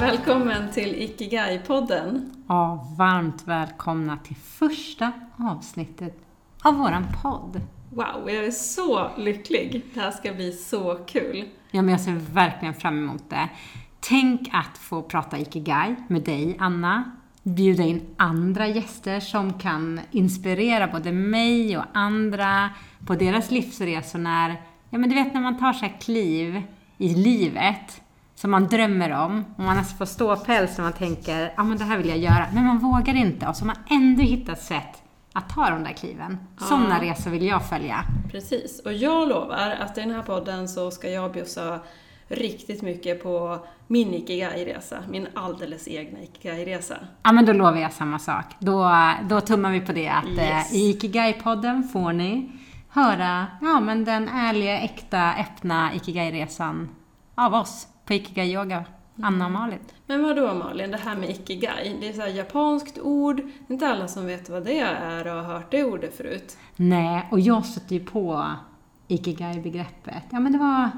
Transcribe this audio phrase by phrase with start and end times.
[0.00, 2.30] Välkommen till Ikigai-podden.
[2.48, 6.18] Ja, varmt välkomna till första avsnittet
[6.62, 7.60] av våran podd.
[7.90, 9.84] Wow, jag är så lycklig.
[9.94, 11.44] Det här ska bli så kul.
[11.70, 13.48] Ja, men jag ser verkligen fram emot det.
[14.00, 17.10] Tänk att få prata Ikigai med dig, Anna.
[17.42, 22.70] Bjuda in andra gäster som kan inspirera både mig och andra
[23.06, 24.50] på deras livsresor när,
[24.90, 26.62] ja men du vet när man tar sig kliv
[26.98, 28.02] i livet
[28.40, 31.98] som man drömmer om och man får ståpäls och man tänker, ja men det här
[31.98, 35.48] vill jag göra, men man vågar inte och så har man ändå hittat sätt att
[35.48, 36.38] ta de där kliven.
[36.60, 36.66] Ja.
[36.66, 38.04] Sådana resor vill jag följa.
[38.30, 41.80] Precis, och jag lovar att i den här podden så ska jag bjussa
[42.28, 46.96] riktigt mycket på min Ikigai-resa, min alldeles egna Ikigai-resa.
[47.22, 48.44] Ja, men då lovar jag samma sak.
[48.58, 48.90] Då,
[49.28, 50.72] då tummar vi på det att Yes.
[50.72, 52.52] eh, i Ikigai-podden får ni
[52.88, 56.88] höra ja, men den ärliga, äkta, öppna Ikigai-resan
[57.34, 58.84] av oss på Ikigai Yoga,
[59.22, 59.78] Anna och Malin.
[60.06, 63.72] Men vad då Malin, det här med Ikigai, det är så japanskt ord, det är
[63.72, 66.56] inte alla som vet vad det är och har hört det ordet förut.
[66.76, 68.46] Nej, och jag stötte ju på
[69.08, 70.22] Ikigai-begreppet.
[70.30, 70.90] Ja, men det var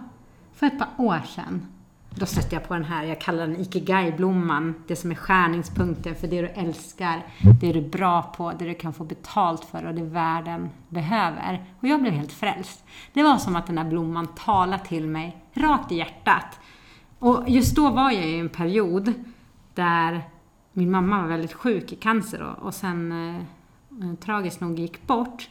[0.55, 1.67] för ett par år sedan.
[2.11, 4.75] Då stötte jag på den här, jag kallar den Ikigai-blomman.
[4.87, 7.27] Det som är skärningspunkten för det du älskar,
[7.61, 11.65] det du är bra på, det du kan få betalt för och det världen behöver.
[11.81, 12.85] Och jag blev helt frälst.
[13.13, 16.59] Det var som att den här blomman talade till mig rakt i hjärtat.
[17.23, 19.13] Och just då var jag i en period
[19.75, 20.23] där
[20.73, 25.49] min mamma var väldigt sjuk i cancer och, och sen eh, tragiskt nog gick bort.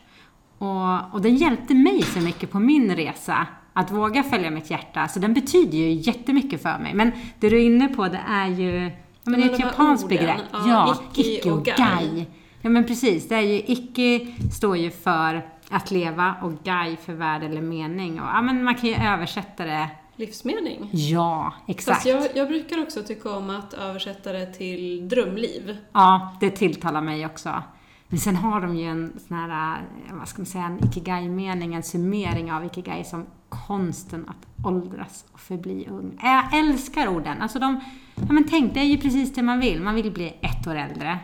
[0.57, 5.07] Och, och den hjälpte mig så mycket på min resa att våga följa mitt hjärta.
[5.07, 6.93] Så den betyder ju jättemycket för mig.
[6.93, 8.91] Men det du är inne på det är ju,
[9.23, 10.41] ja men det är ett japanskt begrepp.
[10.51, 12.27] ja, Ja, icke och gai.
[12.61, 17.13] Ja men precis, det är ju icke står ju för att leva och gai för
[17.13, 18.21] värde eller mening.
[18.21, 20.89] Och, ja men man kan ju översätta det, Livsmening.
[20.91, 21.95] ja exakt.
[21.95, 25.77] Fast jag, jag brukar också tycka om att översätta det till drömliv.
[25.91, 27.63] Ja, det tilltalar mig också.
[28.07, 31.73] Men sen har de ju en sån här, eh, vad ska man säga, en ikigai-mening,
[31.73, 36.19] en summering av ikigai som konsten att åldras och förbli ung.
[36.21, 37.41] Jag älskar orden.
[37.41, 37.79] Alltså de,
[38.15, 39.81] ja men tänk, det är ju precis det man vill.
[39.81, 41.19] Man vill bli ett år äldre.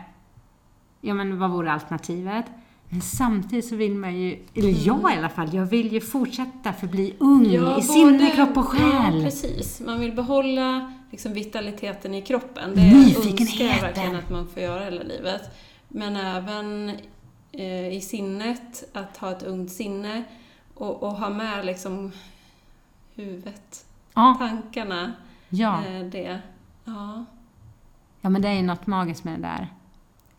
[1.00, 2.44] Ja men vad vore alternativet?
[2.90, 6.72] Men samtidigt så vill man ju, eller jag i alla fall, jag vill ju fortsätta
[6.72, 9.22] förbli ung i sinne, kropp och Ja, själ.
[9.22, 9.80] precis.
[9.80, 12.74] Man vill behålla liksom, vitaliteten i kroppen.
[12.74, 12.90] Det
[13.30, 15.42] önskar jag verkligen att man får göra hela livet.
[15.88, 16.92] Men även
[17.52, 20.24] eh, i sinnet, att ha ett ungt sinne
[20.74, 22.12] och, och ha med liksom
[23.14, 25.12] huvudet, ja, tankarna,
[25.48, 25.84] ja.
[25.86, 26.38] eh, det.
[26.84, 27.24] Ja.
[28.20, 29.68] ja, men det är ju något magiskt med det där.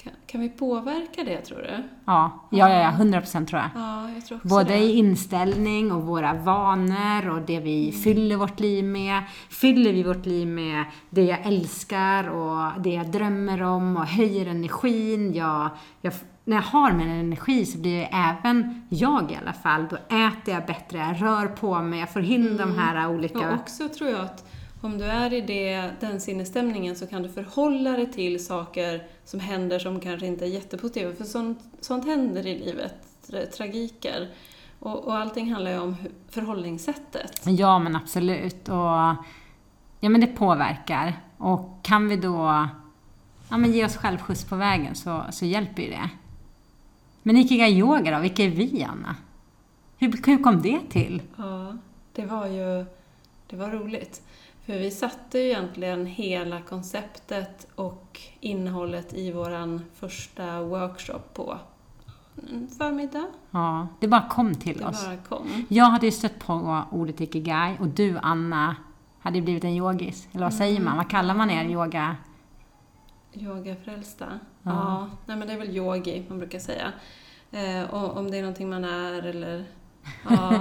[0.04, 1.84] Kan, kan vi påverka det, tror du?
[2.06, 3.70] Ja, ja, ja, ja 100 procent tror jag.
[3.84, 4.78] Ja, jag tror också Både det.
[4.80, 8.02] i inställning och våra vanor och det vi Mm.
[8.02, 9.24] fyller vårt liv med.
[9.50, 14.46] Fyller vi vårt liv med det jag älskar och det jag drömmer om och höjer
[14.46, 15.34] energin.
[15.34, 15.70] Jag,
[16.02, 16.14] jag,
[16.46, 20.66] när jag har min energi så blir även, jag i alla fall, då äter jag
[20.66, 23.40] bättre, jag rör på mig, jag får in de här olika...
[23.50, 24.46] Och också tror jag att
[24.82, 29.40] om du är i det, den sinnesstämningen så kan du förhålla dig till saker som
[29.40, 31.16] händer som kanske inte är jättepositiva.
[31.16, 32.94] För sånt, sånt händer i livet,
[33.28, 34.30] tra- tragiker.
[34.80, 35.96] Och, och allting handlar ju om
[36.30, 37.42] förhållningssättet.
[37.46, 38.70] Ja, men absolut.
[38.70, 39.16] Och,
[40.00, 41.20] ja, men det påverkar.
[41.38, 42.68] Och kan vi då
[43.50, 46.10] ja, men ge oss själv skjuts på vägen så, så hjälper ju det.
[47.24, 49.16] Men Ikigai Yoga då, vilka är vi, Anna?
[49.98, 51.22] Hur, hur kom det till?
[51.38, 51.78] Ja,
[52.14, 52.86] det var ju
[53.50, 54.22] det var roligt.
[54.70, 61.58] För vi satte ju egentligen hela konceptet och innehållet i våran första workshop på
[62.52, 63.26] en förmiddag.
[63.52, 65.06] Ja, det bara kom till Det oss.
[65.06, 65.66] bara kom.
[65.70, 68.76] Jag hade ju stött på ordet Ikigai och du, Anna,
[69.20, 70.28] hade ju blivit en yogis.
[70.32, 70.98] Eller vad säger man?
[70.98, 72.16] Vad kallar man er yoga?
[73.34, 74.26] Yogafrälsta?
[74.64, 74.72] Ja.
[74.72, 75.08] Ja.
[75.26, 76.92] nej men det är väl yogi man brukar säga.
[77.52, 79.66] Eh, om det är någonting man är eller...
[80.30, 80.60] Ja,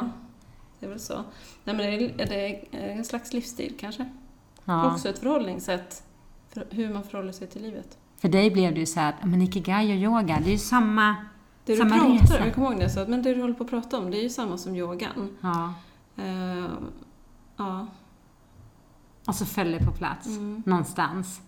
[0.80, 1.24] det är väl så.
[1.64, 4.08] Nej men det är, det är en slags livsstil kanske.
[4.64, 4.92] Ja.
[4.92, 6.02] Också ett förhållningssätt.
[6.48, 7.98] För hur man förhåller sig till livet.
[8.16, 10.58] För dig blev det ju så här att, men Ikigai och yoga, det är ju
[10.58, 11.16] samma...
[11.64, 12.44] Det du Samma pratar resa.
[12.46, 14.18] jag kommer ihåg det, så att, men det du håller på att prata om, det
[14.18, 15.36] är ju samma som yogan.
[15.40, 15.74] Ja.
[16.16, 16.70] Eh,
[17.56, 17.86] ja.
[19.26, 20.26] Och så föll det på plats.
[20.26, 20.62] Mm.
[20.66, 21.40] någonstans.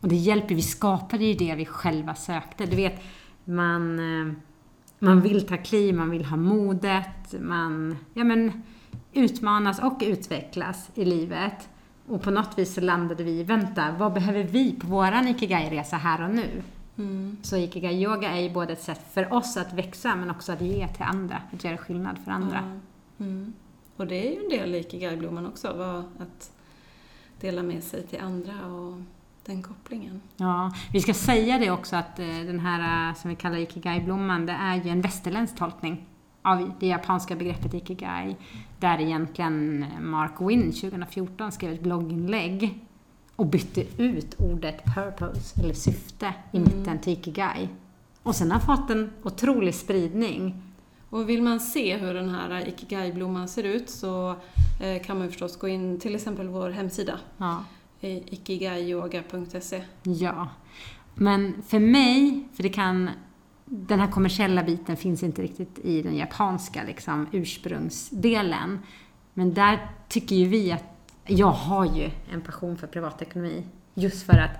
[0.00, 2.66] Och det hjälper, vi skapade ju det vi själva sökte.
[2.66, 3.02] Du vet,
[3.44, 4.34] man, eh,
[4.98, 8.62] man vill ta kliv, man vill ha modet, man ja, men,
[9.12, 11.68] utmanas och utvecklas i livet.
[12.08, 16.24] Och på något vis så landade vi vänta, vad behöver vi på våran Ikigai-resa här
[16.24, 16.62] och nu?
[16.98, 17.36] Mm.
[17.42, 20.88] Så Ikigai-yoga är ju både ett sätt för oss att växa, men också att ge
[20.88, 22.80] till andra, att göra skillnad för andra.
[23.18, 23.24] Ja.
[23.24, 23.52] Mm.
[23.96, 25.68] Och det är ju en del i Ikigai-blomman också,
[26.18, 26.52] att
[27.40, 29.00] dela med sig till andra och
[29.46, 30.20] den kopplingen.
[30.36, 34.46] Ja, vi ska säga det också att eh, den här eh, som vi kallar ikigai-blomman,
[34.46, 36.06] det är ju en västerländsk tolkning
[36.42, 38.36] av det japanska begreppet ikigai.
[38.80, 42.78] Där egentligen Mark Wynn 2014 skrev ett blogginlägg
[43.36, 46.68] och bytte ut ordet purpose, eller syfte, i Mm.
[46.78, 47.68] mitten till ikigai.
[48.22, 50.62] Och sen har fått en otrolig spridning.
[51.10, 54.30] Och vill man se hur den här ikigai-blomman ser ut så
[54.82, 57.64] eh, kan man förstås gå in till exempel vår hemsida, Ja.
[58.00, 59.82] ikigaiyoga.se.
[60.02, 60.48] Ja.
[61.14, 63.10] Men för mig, för det kan...
[63.64, 68.78] Den här kommersiella biten finns inte riktigt i den japanska liksom, ursprungsdelen.
[69.34, 70.84] Men där tycker ju vi att...
[71.26, 73.66] Jag har ju en passion för privatekonomi.
[73.94, 74.50] Just för att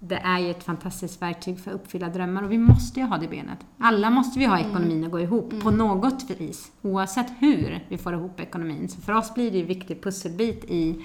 [0.00, 3.18] det är ju ett fantastiskt verktyg för att uppfylla drömmar och vi måste ju ha
[3.18, 3.58] det benet.
[3.78, 6.72] Alla måste vi ha ekonomin att gå ihop på något vis.
[6.82, 8.88] Oavsett hur vi får ihop ekonomin.
[8.88, 11.04] Så för oss blir det ju en viktig pusselbit i,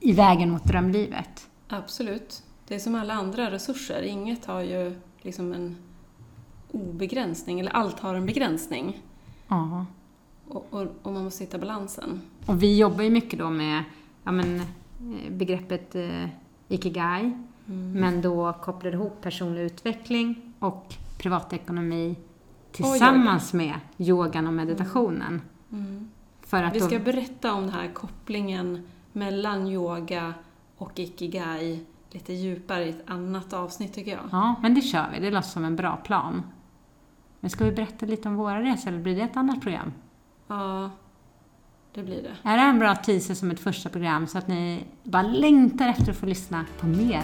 [0.00, 1.48] i vägen mot drömlivet.
[1.68, 2.42] Absolut.
[2.68, 4.02] Det är som alla andra resurser.
[4.02, 5.76] Inget har ju liksom en
[6.72, 9.02] obegränsning, eller allt har en begränsning.
[9.48, 9.86] Ja.
[10.48, 12.20] Och, och, och man måste hitta balansen.
[12.46, 13.84] Och vi jobbar ju mycket då med
[14.24, 16.28] ja, men, eh, begreppet eh,
[16.68, 17.32] ikigai,
[17.94, 22.16] men då kopplar ihop personlig utveckling och privatekonomi
[22.72, 25.42] tillsammans med yogan och meditationen.
[25.72, 26.10] Mm.
[26.50, 30.34] Att Vi ska då, berätta om den här kopplingen mellan yoga
[30.76, 34.28] och ikigai lite djupare i ett annat avsnitt tycker jag.
[34.32, 35.20] ja, men det kör vi.
[35.20, 36.42] Det låter som en bra plan.
[37.40, 39.92] Men ska vi berätta lite om våra resor eller blir det ett annat program?
[40.46, 40.90] Ja,
[41.94, 42.48] det blir det.
[42.48, 46.10] Är det en bra teaser som ett första program så att ni bara längtar efter
[46.10, 47.22] att få lyssna på mer?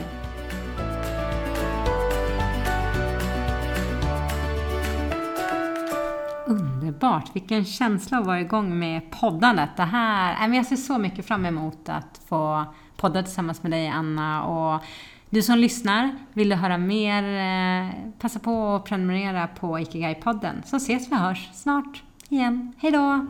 [6.86, 7.36] Underbart!
[7.36, 9.70] Vilken känsla att vara igång med poddandet.
[9.76, 12.64] Det här, jag ser så mycket fram emot att få
[12.96, 14.44] podda tillsammans med dig Anna.
[14.44, 14.82] Och
[15.30, 20.62] du som lyssnar, vill du höra mer, eh, passa på att prenumerera på Ikigai-podden.
[20.64, 22.72] Så ses vi och hörs snart igen.
[22.78, 23.26] Hej då!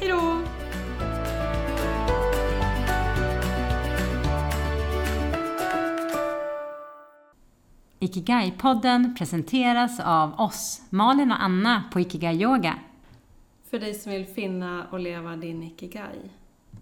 [0.00, 0.38] Hej då!
[8.00, 12.74] Ikigai-podden presenteras av oss, Malin och Anna på Ikigai Yoga.
[13.70, 16.30] För dig som vill finna och leva din ikigai.